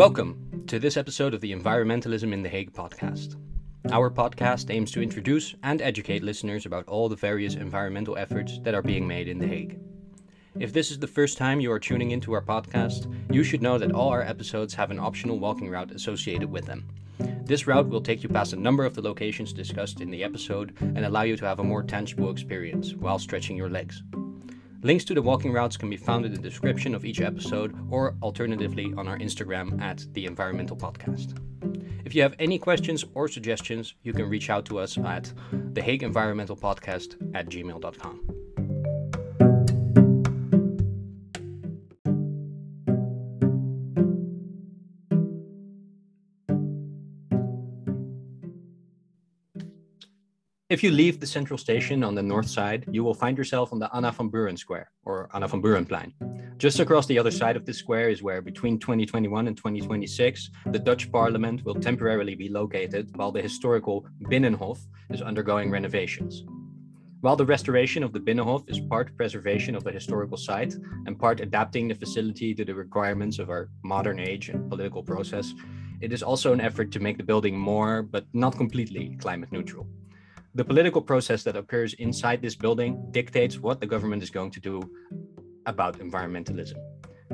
Welcome 0.00 0.64
to 0.68 0.78
this 0.78 0.96
episode 0.96 1.34
of 1.34 1.42
the 1.42 1.52
Environmentalism 1.52 2.32
in 2.32 2.42
The 2.42 2.48
Hague 2.48 2.72
podcast. 2.72 3.36
Our 3.92 4.10
podcast 4.10 4.74
aims 4.74 4.90
to 4.92 5.02
introduce 5.02 5.54
and 5.62 5.82
educate 5.82 6.22
listeners 6.22 6.64
about 6.64 6.88
all 6.88 7.10
the 7.10 7.16
various 7.16 7.54
environmental 7.54 8.16
efforts 8.16 8.60
that 8.60 8.74
are 8.74 8.80
being 8.80 9.06
made 9.06 9.28
in 9.28 9.38
The 9.38 9.46
Hague. 9.46 9.78
If 10.58 10.72
this 10.72 10.90
is 10.90 11.00
the 11.00 11.06
first 11.06 11.36
time 11.36 11.60
you 11.60 11.70
are 11.70 11.78
tuning 11.78 12.12
into 12.12 12.32
our 12.32 12.40
podcast, 12.40 13.14
you 13.30 13.44
should 13.44 13.60
know 13.60 13.76
that 13.76 13.92
all 13.92 14.08
our 14.08 14.22
episodes 14.22 14.72
have 14.72 14.90
an 14.90 14.98
optional 14.98 15.38
walking 15.38 15.68
route 15.68 15.90
associated 15.90 16.50
with 16.50 16.64
them. 16.64 16.88
This 17.44 17.66
route 17.66 17.90
will 17.90 18.00
take 18.00 18.22
you 18.22 18.30
past 18.30 18.54
a 18.54 18.56
number 18.56 18.86
of 18.86 18.94
the 18.94 19.02
locations 19.02 19.52
discussed 19.52 20.00
in 20.00 20.10
the 20.10 20.24
episode 20.24 20.74
and 20.80 21.04
allow 21.04 21.22
you 21.24 21.36
to 21.36 21.44
have 21.44 21.58
a 21.58 21.64
more 21.64 21.82
tangible 21.82 22.30
experience 22.30 22.94
while 22.94 23.18
stretching 23.18 23.54
your 23.54 23.68
legs. 23.68 24.02
Links 24.82 25.04
to 25.04 25.14
the 25.14 25.20
walking 25.20 25.52
routes 25.52 25.76
can 25.76 25.90
be 25.90 25.96
found 25.98 26.24
in 26.24 26.32
the 26.32 26.40
description 26.40 26.94
of 26.94 27.04
each 27.04 27.20
episode 27.20 27.76
or 27.90 28.16
alternatively 28.22 28.94
on 28.96 29.08
our 29.08 29.18
Instagram 29.18 29.78
at 29.80 30.06
The 30.14 30.24
Environmental 30.24 30.76
Podcast. 30.76 31.38
If 32.06 32.14
you 32.14 32.22
have 32.22 32.34
any 32.38 32.58
questions 32.58 33.04
or 33.14 33.28
suggestions, 33.28 33.94
you 34.02 34.14
can 34.14 34.28
reach 34.28 34.48
out 34.48 34.64
to 34.66 34.78
us 34.78 34.96
at 34.96 35.32
the 35.74 35.82
Hague 35.82 36.02
Environmental 36.02 36.56
Podcast 36.56 37.14
at 37.34 37.50
gmail.com. 37.50 38.29
If 50.70 50.84
you 50.84 50.92
leave 50.92 51.18
the 51.18 51.26
central 51.26 51.58
station 51.58 52.04
on 52.04 52.14
the 52.14 52.22
north 52.22 52.48
side, 52.48 52.86
you 52.92 53.02
will 53.02 53.12
find 53.12 53.36
yourself 53.36 53.72
on 53.72 53.80
the 53.80 53.92
Anna 53.92 54.12
van 54.12 54.28
Buren 54.28 54.56
Square 54.56 54.92
or 55.04 55.28
Anna 55.34 55.48
van 55.48 55.60
Buerenplein. 55.60 56.12
Just 56.58 56.78
across 56.78 57.06
the 57.06 57.18
other 57.18 57.32
side 57.32 57.56
of 57.56 57.66
the 57.66 57.74
square 57.74 58.08
is 58.08 58.22
where 58.22 58.40
between 58.40 58.78
2021 58.78 59.48
and 59.48 59.56
2026, 59.56 60.50
the 60.66 60.78
Dutch 60.78 61.10
parliament 61.10 61.64
will 61.64 61.74
temporarily 61.74 62.36
be 62.36 62.48
located 62.48 63.10
while 63.16 63.32
the 63.32 63.42
historical 63.42 64.06
Binnenhof 64.30 64.78
is 65.10 65.22
undergoing 65.22 65.72
renovations. 65.72 66.44
While 67.20 67.34
the 67.34 67.46
restoration 67.46 68.04
of 68.04 68.12
the 68.12 68.20
Binnenhof 68.20 68.70
is 68.70 68.78
part 68.78 69.16
preservation 69.16 69.74
of 69.74 69.84
a 69.88 69.90
historical 69.90 70.36
site 70.36 70.76
and 71.06 71.18
part 71.18 71.40
adapting 71.40 71.88
the 71.88 71.96
facility 71.96 72.54
to 72.54 72.64
the 72.64 72.76
requirements 72.76 73.40
of 73.40 73.50
our 73.50 73.70
modern 73.82 74.20
age 74.20 74.50
and 74.50 74.70
political 74.70 75.02
process, 75.02 75.52
it 76.00 76.12
is 76.12 76.22
also 76.22 76.52
an 76.52 76.60
effort 76.60 76.92
to 76.92 77.00
make 77.00 77.16
the 77.16 77.24
building 77.24 77.58
more, 77.58 78.04
but 78.04 78.24
not 78.32 78.56
completely, 78.56 79.16
climate 79.20 79.50
neutral. 79.50 79.88
The 80.52 80.64
political 80.64 81.00
process 81.00 81.44
that 81.44 81.56
occurs 81.56 81.94
inside 81.94 82.42
this 82.42 82.56
building 82.56 83.06
dictates 83.12 83.60
what 83.60 83.78
the 83.78 83.86
government 83.86 84.20
is 84.20 84.30
going 84.30 84.50
to 84.50 84.58
do 84.58 84.82
about 85.66 86.00
environmentalism. 86.00 86.74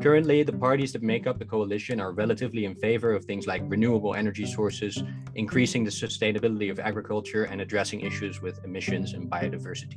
Currently, 0.02 0.42
the 0.42 0.52
parties 0.52 0.92
that 0.92 1.02
make 1.02 1.26
up 1.26 1.38
the 1.38 1.46
coalition 1.46 1.98
are 1.98 2.12
relatively 2.12 2.66
in 2.66 2.74
favor 2.74 3.14
of 3.14 3.24
things 3.24 3.46
like 3.46 3.62
renewable 3.64 4.14
energy 4.14 4.44
sources, 4.44 5.02
increasing 5.34 5.82
the 5.82 5.90
sustainability 5.90 6.70
of 6.70 6.78
agriculture, 6.78 7.44
and 7.44 7.62
addressing 7.62 8.00
issues 8.02 8.42
with 8.42 8.62
emissions 8.62 9.14
and 9.14 9.30
biodiversity. 9.30 9.96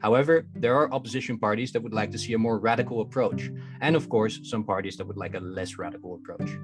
However, 0.00 0.46
there 0.54 0.76
are 0.76 0.92
opposition 0.92 1.40
parties 1.40 1.72
that 1.72 1.82
would 1.82 1.92
like 1.92 2.12
to 2.12 2.18
see 2.18 2.34
a 2.34 2.38
more 2.38 2.60
radical 2.60 3.00
approach, 3.00 3.50
and 3.80 3.96
of 3.96 4.08
course, 4.08 4.38
some 4.44 4.62
parties 4.62 4.96
that 4.98 5.06
would 5.08 5.16
like 5.16 5.34
a 5.34 5.40
less 5.40 5.78
radical 5.78 6.14
approach. 6.14 6.56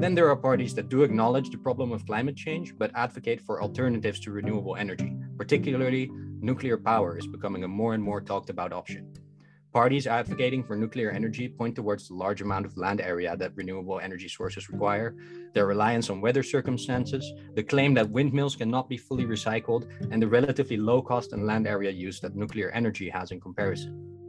Then 0.00 0.14
there 0.14 0.30
are 0.30 0.36
parties 0.36 0.74
that 0.76 0.88
do 0.88 1.02
acknowledge 1.02 1.50
the 1.50 1.58
problem 1.58 1.92
of 1.92 2.06
climate 2.06 2.34
change, 2.34 2.72
but 2.78 2.90
advocate 2.94 3.38
for 3.38 3.60
alternatives 3.60 4.18
to 4.20 4.30
renewable 4.30 4.76
energy. 4.76 5.14
Particularly, 5.36 6.10
nuclear 6.40 6.78
power 6.78 7.18
is 7.18 7.26
becoming 7.26 7.64
a 7.64 7.68
more 7.68 7.92
and 7.92 8.02
more 8.02 8.22
talked 8.22 8.48
about 8.48 8.72
option. 8.72 9.12
Parties 9.74 10.06
advocating 10.06 10.64
for 10.64 10.74
nuclear 10.74 11.10
energy 11.10 11.48
point 11.48 11.76
towards 11.76 12.08
the 12.08 12.14
large 12.14 12.40
amount 12.40 12.64
of 12.64 12.78
land 12.78 13.02
area 13.02 13.36
that 13.36 13.54
renewable 13.54 14.00
energy 14.00 14.26
sources 14.26 14.70
require, 14.70 15.14
their 15.52 15.66
reliance 15.66 16.08
on 16.08 16.22
weather 16.22 16.42
circumstances, 16.42 17.30
the 17.54 17.62
claim 17.62 17.92
that 17.92 18.08
windmills 18.08 18.56
cannot 18.56 18.88
be 18.88 18.96
fully 18.96 19.26
recycled, 19.26 19.86
and 20.10 20.22
the 20.22 20.26
relatively 20.26 20.78
low 20.78 21.02
cost 21.02 21.34
and 21.34 21.44
land 21.44 21.66
area 21.66 21.90
use 21.90 22.20
that 22.20 22.34
nuclear 22.34 22.70
energy 22.70 23.10
has 23.10 23.32
in 23.32 23.40
comparison. 23.40 24.19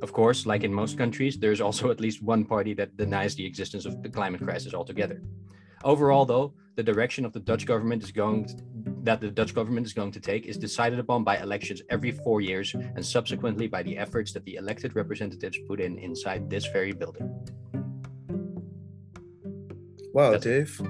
Of 0.00 0.12
course, 0.12 0.46
like 0.46 0.62
in 0.62 0.72
most 0.72 0.96
countries, 0.96 1.38
there's 1.38 1.60
also 1.60 1.90
at 1.90 2.00
least 2.00 2.22
one 2.22 2.44
party 2.44 2.72
that 2.74 2.96
denies 2.96 3.34
the 3.34 3.44
existence 3.44 3.84
of 3.84 4.02
the 4.02 4.08
climate 4.08 4.42
crisis 4.42 4.74
altogether. 4.74 5.20
Overall, 5.84 6.24
though, 6.24 6.54
the 6.76 6.82
direction 6.82 7.24
of 7.24 7.32
the 7.32 7.40
Dutch 7.40 7.66
government 7.66 8.04
is 8.04 8.12
going 8.12 8.44
to, 8.46 8.54
that 9.02 9.20
the 9.20 9.30
Dutch 9.30 9.54
government 9.54 9.86
is 9.86 9.92
going 9.92 10.12
to 10.12 10.20
take 10.20 10.46
is 10.46 10.56
decided 10.56 11.00
upon 11.00 11.24
by 11.24 11.38
elections 11.38 11.82
every 11.90 12.12
four 12.12 12.40
years 12.40 12.74
and 12.74 13.04
subsequently 13.04 13.66
by 13.66 13.82
the 13.82 13.98
efforts 13.98 14.32
that 14.32 14.44
the 14.44 14.54
elected 14.54 14.94
representatives 14.94 15.58
put 15.66 15.80
in 15.80 15.98
inside 15.98 16.48
this 16.48 16.66
very 16.66 16.92
building. 16.92 17.28
Wow, 20.12 20.32
That's 20.32 20.44
Dave. 20.44 20.80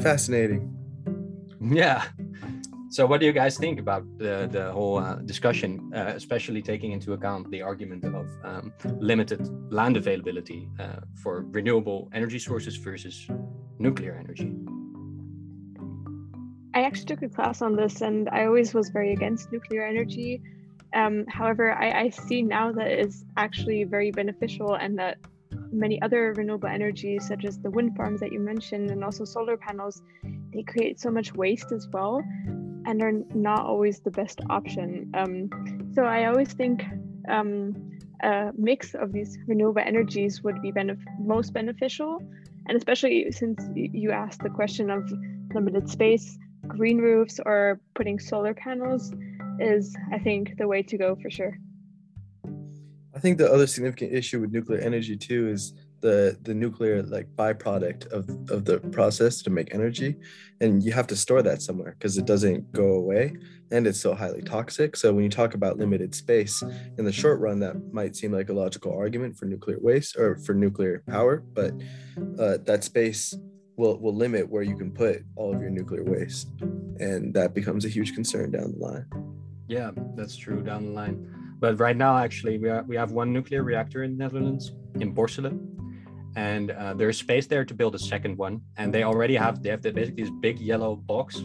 Fascinating. 0.00 0.76
Yeah. 1.62 2.04
So, 2.90 3.06
what 3.06 3.20
do 3.20 3.26
you 3.26 3.32
guys 3.32 3.56
think 3.56 3.78
about 3.78 4.02
the 4.18 4.48
the 4.50 4.72
whole 4.72 4.98
uh, 4.98 5.14
discussion, 5.24 5.92
uh, 5.94 6.12
especially 6.16 6.60
taking 6.60 6.90
into 6.90 7.12
account 7.12 7.48
the 7.48 7.62
argument 7.62 8.04
of 8.04 8.26
um, 8.42 8.72
limited 8.98 9.40
land 9.72 9.96
availability 9.96 10.68
uh, 10.80 10.98
for 11.22 11.44
renewable 11.52 12.08
energy 12.12 12.40
sources 12.40 12.74
versus 12.74 13.28
nuclear 13.78 14.16
energy? 14.18 14.50
I 16.74 16.82
actually 16.82 17.06
took 17.06 17.22
a 17.22 17.28
class 17.28 17.62
on 17.62 17.76
this, 17.76 18.00
and 18.00 18.28
I 18.30 18.46
always 18.46 18.74
was 18.74 18.90
very 18.90 19.12
against 19.12 19.52
nuclear 19.52 19.84
energy. 19.86 20.42
Um, 20.92 21.26
however, 21.28 21.72
I, 21.72 22.06
I 22.06 22.08
see 22.10 22.42
now 22.42 22.72
that 22.72 22.88
it's 22.88 23.24
actually 23.36 23.84
very 23.84 24.10
beneficial, 24.10 24.74
and 24.74 24.98
that 24.98 25.18
many 25.70 26.02
other 26.02 26.32
renewable 26.32 26.68
energies, 26.68 27.28
such 27.28 27.44
as 27.44 27.60
the 27.60 27.70
wind 27.70 27.96
farms 27.96 28.18
that 28.18 28.32
you 28.32 28.40
mentioned, 28.40 28.90
and 28.90 29.04
also 29.04 29.24
solar 29.24 29.56
panels, 29.56 30.02
they 30.52 30.64
create 30.64 30.98
so 30.98 31.08
much 31.08 31.32
waste 31.36 31.70
as 31.70 31.86
well 31.92 32.20
and 32.86 33.02
are 33.02 33.12
not 33.34 33.60
always 33.60 34.00
the 34.00 34.10
best 34.10 34.40
option. 34.48 35.10
Um, 35.14 35.90
so 35.94 36.04
I 36.04 36.26
always 36.26 36.52
think 36.52 36.84
um, 37.28 37.74
a 38.22 38.52
mix 38.56 38.94
of 38.94 39.12
these 39.12 39.38
renewable 39.46 39.82
energies 39.84 40.42
would 40.42 40.60
be 40.62 40.72
benef- 40.72 41.04
most 41.18 41.52
beneficial. 41.52 42.22
And 42.68 42.76
especially 42.76 43.30
since 43.32 43.62
you 43.74 44.10
asked 44.10 44.42
the 44.42 44.50
question 44.50 44.90
of 44.90 45.10
limited 45.54 45.88
space, 45.88 46.38
green 46.66 46.98
roofs 46.98 47.40
or 47.44 47.80
putting 47.94 48.18
solar 48.18 48.54
panels 48.54 49.12
is, 49.58 49.94
I 50.12 50.18
think, 50.18 50.56
the 50.58 50.68
way 50.68 50.82
to 50.82 50.96
go 50.96 51.16
for 51.16 51.30
sure. 51.30 51.58
I 53.14 53.18
think 53.18 53.38
the 53.38 53.52
other 53.52 53.66
significant 53.66 54.12
issue 54.12 54.40
with 54.40 54.52
nuclear 54.52 54.80
energy 54.80 55.16
too 55.16 55.48
is 55.48 55.74
the 56.00 56.38
the 56.42 56.54
nuclear 56.54 57.02
like 57.02 57.26
byproduct 57.36 58.06
of 58.12 58.28
of 58.50 58.64
the 58.64 58.80
process 58.90 59.42
to 59.42 59.50
make 59.50 59.74
energy 59.74 60.16
and 60.60 60.82
you 60.82 60.92
have 60.92 61.06
to 61.06 61.16
store 61.16 61.42
that 61.42 61.62
somewhere 61.62 61.94
because 61.98 62.18
it 62.18 62.26
doesn't 62.26 62.70
go 62.72 62.94
away 62.94 63.36
and 63.70 63.86
it's 63.86 64.00
so 64.00 64.14
highly 64.14 64.42
toxic. 64.42 64.96
So 64.96 65.12
when 65.12 65.24
you 65.24 65.30
talk 65.30 65.54
about 65.54 65.78
limited 65.78 66.14
space 66.14 66.62
in 66.98 67.04
the 67.04 67.12
short 67.12 67.40
run 67.40 67.60
that 67.60 67.92
might 67.92 68.16
seem 68.16 68.32
like 68.32 68.48
a 68.48 68.52
logical 68.52 68.96
argument 68.96 69.36
for 69.36 69.46
nuclear 69.46 69.78
waste 69.80 70.16
or 70.16 70.38
for 70.38 70.54
nuclear 70.54 71.02
power 71.08 71.42
but 71.52 71.72
uh, 72.38 72.58
that 72.64 72.84
space 72.84 73.34
will 73.76 73.98
will 73.98 74.14
limit 74.14 74.48
where 74.48 74.62
you 74.62 74.76
can 74.76 74.90
put 74.90 75.22
all 75.36 75.54
of 75.54 75.60
your 75.60 75.70
nuclear 75.70 76.04
waste 76.04 76.48
and 76.98 77.32
that 77.34 77.54
becomes 77.54 77.84
a 77.84 77.88
huge 77.88 78.14
concern 78.14 78.50
down 78.50 78.72
the 78.72 78.78
line. 78.78 79.06
Yeah 79.68 79.90
that's 80.14 80.36
true 80.36 80.62
down 80.62 80.86
the 80.86 80.92
line. 80.92 81.36
But 81.58 81.78
right 81.78 81.96
now 81.96 82.16
actually 82.16 82.56
we, 82.58 82.70
are, 82.70 82.82
we 82.84 82.96
have 82.96 83.12
one 83.12 83.32
nuclear 83.32 83.62
reactor 83.62 84.02
in 84.02 84.16
the 84.16 84.24
netherlands 84.24 84.72
in 84.96 85.14
Borssele 85.14 85.58
and 86.36 86.70
uh, 86.70 86.94
there's 86.94 87.18
space 87.18 87.46
there 87.46 87.64
to 87.64 87.74
build 87.74 87.94
a 87.94 87.98
second 87.98 88.36
one. 88.36 88.60
And 88.76 88.92
they 88.94 89.02
already 89.02 89.36
have 89.36 89.62
they 89.62 89.70
have 89.70 89.82
the, 89.82 89.92
basically 89.92 90.24
this 90.24 90.32
big 90.40 90.58
yellow 90.60 90.96
box. 90.96 91.42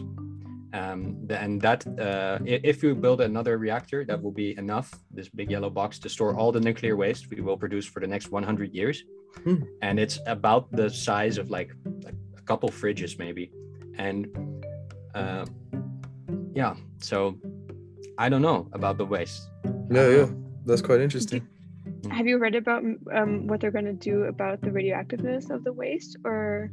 Um, 0.72 1.26
and 1.30 1.60
that 1.62 1.86
uh, 1.98 2.38
if 2.44 2.82
you 2.82 2.94
build 2.94 3.20
another 3.20 3.56
reactor 3.56 4.04
that 4.04 4.22
will 4.22 4.32
be 4.32 4.56
enough 4.58 4.92
this 5.10 5.28
big 5.28 5.50
yellow 5.50 5.70
box 5.70 5.98
to 6.00 6.08
store 6.08 6.36
all 6.36 6.52
the 6.52 6.60
nuclear 6.60 6.96
waste 6.96 7.30
we 7.30 7.40
will 7.40 7.56
produce 7.56 7.86
for 7.86 8.00
the 8.00 8.06
next 8.06 8.30
100 8.30 8.74
years. 8.74 9.04
Hmm. 9.44 9.64
and 9.82 10.00
it's 10.00 10.18
about 10.26 10.72
the 10.72 10.88
size 10.88 11.36
of 11.36 11.50
like, 11.50 11.70
like 12.02 12.14
a 12.38 12.42
couple 12.42 12.70
fridges 12.70 13.18
maybe. 13.18 13.50
And 13.98 14.26
uh, 15.14 15.46
yeah 16.54 16.74
so 17.00 17.38
i 18.18 18.28
don't 18.28 18.42
know 18.42 18.68
about 18.72 18.98
the 18.98 19.04
waste. 19.04 19.48
Yeah 19.90 20.08
yeah 20.08 20.28
that's 20.64 20.82
quite 20.82 21.00
interesting 21.00 21.46
have 22.10 22.26
you 22.26 22.38
read 22.38 22.54
about 22.54 22.82
um, 23.14 23.46
what 23.46 23.60
they're 23.60 23.70
going 23.70 23.84
to 23.84 23.92
do 23.92 24.24
about 24.24 24.60
the 24.60 24.70
radioactiveness 24.70 25.50
of 25.50 25.64
the 25.64 25.72
waste 25.72 26.16
or? 26.24 26.70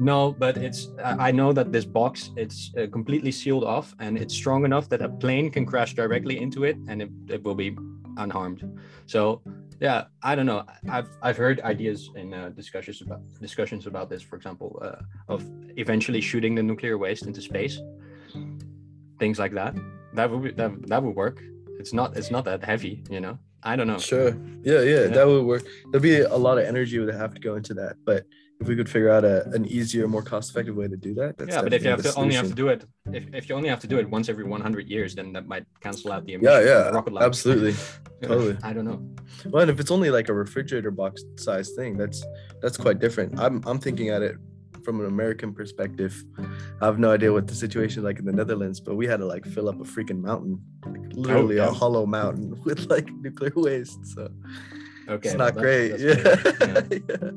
No 0.00 0.32
but 0.32 0.56
it's 0.56 0.88
i 1.04 1.30
know 1.30 1.52
that 1.52 1.70
this 1.70 1.84
box 1.84 2.30
it's 2.36 2.72
uh, 2.76 2.86
completely 2.90 3.30
sealed 3.30 3.64
off 3.64 3.94
and 4.00 4.18
it's 4.18 4.34
strong 4.34 4.64
enough 4.64 4.88
that 4.88 5.00
a 5.02 5.08
plane 5.08 5.50
can 5.50 5.64
crash 5.64 5.94
directly 5.94 6.40
into 6.40 6.64
it 6.64 6.76
and 6.88 7.02
it, 7.02 7.10
it 7.28 7.44
will 7.44 7.54
be 7.54 7.76
unharmed. 8.16 8.64
So 9.06 9.42
yeah 9.80 10.04
i 10.22 10.34
don't 10.34 10.46
know. 10.46 10.64
I've 10.88 11.10
i've 11.22 11.36
heard 11.36 11.60
ideas 11.60 12.10
in 12.16 12.34
uh, 12.34 12.48
discussions 12.50 13.00
about 13.02 13.20
discussions 13.40 13.86
about 13.86 14.10
this 14.10 14.22
for 14.22 14.36
example 14.36 14.80
uh, 14.82 15.02
of 15.28 15.44
eventually 15.76 16.20
shooting 16.20 16.54
the 16.54 16.62
nuclear 16.62 16.98
waste 16.98 17.26
into 17.26 17.42
space. 17.42 17.80
Things 19.18 19.38
like 19.38 19.52
that. 19.52 19.76
That 20.14 20.30
would 20.30 20.42
be, 20.42 20.50
that, 20.52 20.88
that 20.88 21.02
would 21.02 21.14
work. 21.14 21.42
It's 21.78 21.92
not 21.92 22.16
it's 22.16 22.30
not 22.30 22.44
that 22.46 22.64
heavy 22.64 23.04
you 23.08 23.20
know 23.20 23.38
I 23.62 23.76
don't 23.76 23.86
know. 23.86 23.98
Sure. 23.98 24.28
Yeah, 24.62 24.80
yeah, 24.80 24.82
yeah, 24.82 25.06
that 25.08 25.26
would 25.26 25.44
work. 25.44 25.64
There'd 25.90 26.02
be 26.02 26.20
a 26.20 26.36
lot 26.36 26.58
of 26.58 26.64
energy 26.64 26.98
would 26.98 27.14
have 27.14 27.34
to 27.34 27.40
go 27.40 27.56
into 27.56 27.74
that, 27.74 27.96
but 28.04 28.24
if 28.60 28.68
we 28.68 28.76
could 28.76 28.88
figure 28.88 29.08
out 29.10 29.24
a, 29.24 29.48
an 29.50 29.64
easier, 29.66 30.06
more 30.06 30.22
cost-effective 30.22 30.76
way 30.76 30.86
to 30.86 30.96
do 30.96 31.14
that. 31.14 31.38
That's 31.38 31.50
yeah, 31.54 31.62
but 31.62 31.72
if 31.72 31.82
you 31.82 31.88
have 31.90 32.02
to 32.02 32.14
only 32.16 32.34
have 32.34 32.48
to 32.48 32.54
do 32.54 32.68
it, 32.68 32.84
if, 33.10 33.24
if 33.34 33.48
you 33.48 33.54
only 33.54 33.70
have 33.70 33.80
to 33.80 33.86
do 33.86 33.98
it 33.98 34.08
once 34.08 34.28
every 34.28 34.44
100 34.44 34.86
years, 34.86 35.14
then 35.14 35.32
that 35.32 35.46
might 35.46 35.64
cancel 35.80 36.12
out 36.12 36.26
the 36.26 36.32
Yeah, 36.40 36.60
yeah, 36.60 36.88
rocket 36.90 37.14
launch. 37.14 37.24
absolutely. 37.24 37.74
Totally. 38.22 38.58
I 38.62 38.74
don't 38.74 38.84
know. 38.84 39.00
Well, 39.46 39.62
and 39.62 39.70
if 39.70 39.80
it's 39.80 39.90
only 39.90 40.10
like 40.10 40.28
a 40.28 40.34
refrigerator 40.34 40.90
box 40.90 41.24
size 41.36 41.70
thing, 41.70 41.96
that's 41.96 42.22
that's 42.60 42.76
quite 42.76 42.98
different. 42.98 43.40
I'm 43.40 43.62
I'm 43.66 43.78
thinking 43.78 44.10
at 44.10 44.20
it 44.20 44.36
from 44.84 45.00
an 45.00 45.06
American 45.06 45.54
perspective. 45.54 46.22
I 46.82 46.84
have 46.84 46.98
no 46.98 47.10
idea 47.12 47.32
what 47.32 47.46
the 47.46 47.54
situation 47.54 48.00
is 48.00 48.04
like 48.04 48.18
in 48.18 48.26
the 48.26 48.32
Netherlands, 48.32 48.78
but 48.78 48.94
we 48.94 49.06
had 49.06 49.20
to 49.20 49.26
like 49.26 49.46
fill 49.46 49.70
up 49.70 49.80
a 49.80 49.84
freaking 49.84 50.20
mountain, 50.20 50.60
like 51.20 51.28
literally 51.28 51.56
yeah. 51.56 51.68
a 51.68 51.72
hollow 51.72 52.06
mountain 52.06 52.58
with 52.64 52.90
like 52.90 53.08
nuclear 53.12 53.52
waste. 53.56 54.04
So 54.14 54.28
Okay, 55.08 55.28
it's 55.30 55.36
well, 55.38 55.46
not 55.52 55.56
great. 55.56 55.88
that's- 55.88 56.22
that's 56.58 56.60
yeah. 56.60 56.80
great. 56.80 57.02
Yeah. 57.10 57.30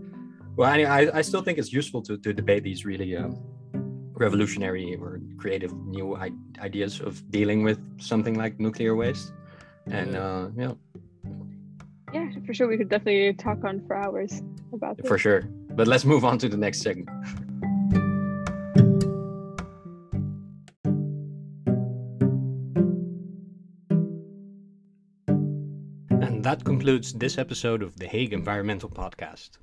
Well, 0.55 0.69
anyway, 0.71 0.89
I, 0.89 1.17
I 1.19 1.21
still 1.23 1.41
think 1.41 1.57
it's 1.57 1.73
useful 1.73 2.01
to, 2.03 2.15
to 2.17 2.31
debate 2.31 2.63
these 2.63 2.85
really 2.85 3.15
um, 3.17 3.35
revolutionary 4.13 4.95
or 5.01 5.19
creative 5.37 5.73
new 5.87 6.15
I- 6.15 6.29
ideas 6.59 7.01
of 7.01 7.13
dealing 7.31 7.63
with 7.63 7.79
something 7.99 8.35
like 8.35 8.59
nuclear 8.59 8.93
waste. 8.95 9.33
And 9.87 10.15
uh, 10.15 10.49
yeah, 10.55 10.73
Yeah, 12.13 12.29
for 12.45 12.53
sure. 12.53 12.67
We 12.67 12.77
could 12.77 12.89
definitely 12.89 13.33
talk 13.33 13.63
on 13.63 13.81
for 13.87 13.95
hours 13.95 14.43
about 14.71 14.97
this. 14.97 15.07
for 15.07 15.17
sure. 15.17 15.41
But 15.71 15.87
let's 15.87 16.05
move 16.05 16.23
on 16.23 16.37
to 16.37 16.47
the 16.47 16.57
next 16.57 16.81
segment. 16.81 17.09
that 26.53 26.63
concludes 26.63 27.13
this 27.13 27.39
episode 27.39 27.81
of 27.81 27.97
the 27.97 28.05
Hague 28.05 28.31
Environmental 28.31 28.87
Podcast. 28.87 29.57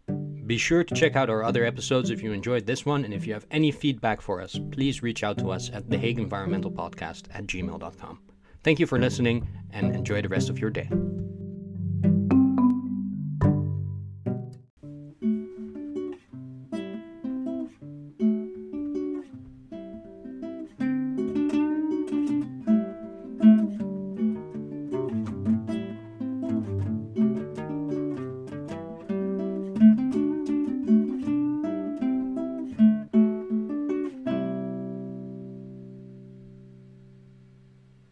Be 0.44 0.58
sure 0.58 0.82
to 0.82 0.92
check 0.92 1.14
out 1.14 1.30
our 1.30 1.44
other 1.44 1.64
episodes 1.64 2.10
if 2.10 2.20
you 2.20 2.32
enjoyed 2.32 2.66
this 2.66 2.84
one, 2.84 3.04
and 3.04 3.14
if 3.14 3.28
you 3.28 3.32
have 3.32 3.46
any 3.52 3.70
feedback 3.70 4.20
for 4.20 4.40
us, 4.40 4.58
please 4.72 5.00
reach 5.00 5.22
out 5.22 5.38
to 5.38 5.52
us 5.52 5.70
at 5.72 5.88
the 5.88 5.96
Hague 5.96 6.18
Environmental 6.18 6.72
Podcast 6.72 7.26
at 7.32 7.46
gmail.com. 7.46 8.18
Thank 8.64 8.80
you 8.80 8.88
for 8.88 8.98
listening 8.98 9.46
and 9.72 9.94
enjoy 9.94 10.20
the 10.20 10.28
rest 10.28 10.50
of 10.50 10.58
your 10.58 10.70
day. 10.70 10.90